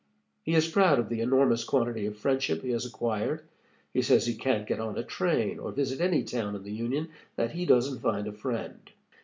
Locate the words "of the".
0.97-1.21